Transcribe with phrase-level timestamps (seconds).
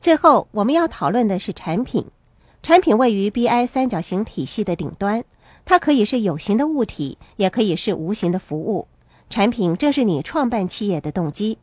[0.00, 2.06] 最后，我们要讨论的是产品。
[2.62, 5.24] 产品位于 BI 三角形体系的顶端，
[5.66, 8.88] 它可以是有形的物体，也可以是无形的服务。
[9.28, 11.58] 产品正是你创办企业的动机。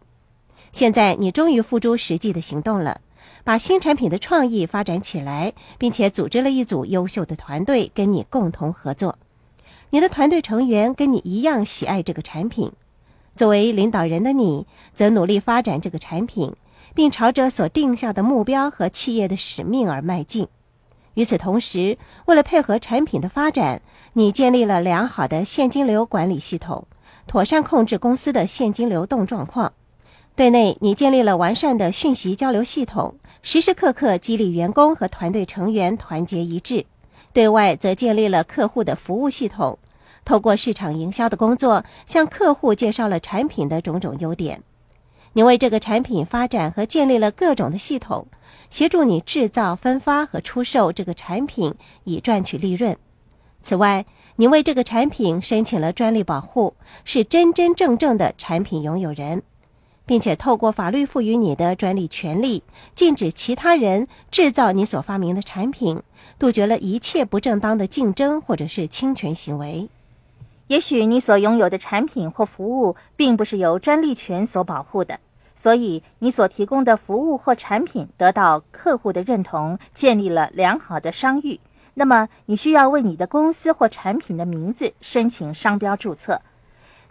[0.71, 3.01] 现在，你终于付诸实际的行动了，
[3.43, 9.17] 把新产品的创意发展起来，并且组织了一组优秀的团队跟你共同合作。
[9.89, 12.71] 你的团队成员跟你一样喜爱这个产品。
[13.35, 16.53] 作为领导人的你，则努力发展这个产品。
[16.97, 20.47] 并朝着所定下的目标和企业的使命而迈进。
[21.13, 23.83] 与此同时，为了配合产品的发展，
[24.13, 26.87] 你建立了良好的现金流管理系统，
[27.27, 29.73] 妥善控制公司的现金流动状况。
[30.35, 36.87] 对内，你建立了完善的讯息交流系统，时时刻刻激励员工和团队成员团结一致；
[37.31, 39.77] 对外，则建立了客户的服务系统，
[40.25, 44.63] 透过市场营销的工作，向客户介绍了产品的种种优点。
[45.37, 48.25] 你为这个产品发展和建立了各种的系统，
[48.71, 51.75] 协助你制造、分发和出售这个产品，
[52.05, 52.97] 以赚取利润。
[53.61, 54.03] 此外，
[54.37, 56.73] 你为这个产品申请了专利保护，
[57.05, 59.43] 是真真正正的产品拥有人，
[60.07, 62.63] 并且透过法律赋予你的专利权利，
[62.95, 66.01] 禁止其他人制造你所发明的产品，
[66.39, 69.87] 杜绝了一切不正当的竞争或者是侵权行为。
[70.65, 75.19] 也许你所拥有的产品或服务并不是由专利权所保护的。
[75.59, 81.59] 所以，你所提供的服务或产品得到客户的认同，建立了良好的商誉。
[81.95, 86.41] 那么，你需要为你的公司或产品的名字申请商标注册。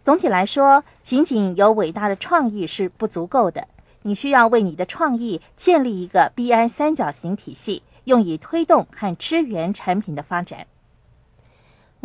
[0.01, 3.67] 总体来说，仅仅有伟大的创意是不足够的。
[4.03, 10.69] 你需要为你的创意建立一个 BI 三角形体系，用以推动和支援产品的发展。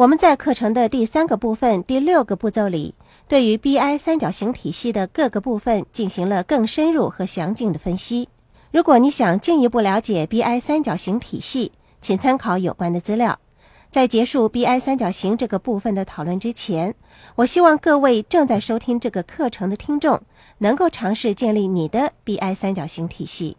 [0.02, 2.96] 我们在课程的第三个部分第六个步骤里。
[3.28, 8.28] 对于 BI 三角形体系的各个部分进行了更深入和详尽的分析。
[8.72, 11.72] 如果你想进一步了解 BI 三角形体系，
[12.02, 13.38] 请参考有关的资料。
[13.92, 16.96] 在结束 BI 三角形这个部分的讨论之前，
[17.36, 20.20] 我希望各位正在收听这个课程的听众
[20.58, 23.56] 能够尝试建立你的 BI 三角形体系。